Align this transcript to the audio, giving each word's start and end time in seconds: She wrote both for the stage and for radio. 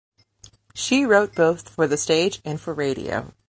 She 0.73 1.05
wrote 1.05 1.35
both 1.35 1.69
for 1.69 1.85
the 1.85 1.95
stage 1.95 2.41
and 2.43 2.59
for 2.59 2.73
radio. 2.73 3.35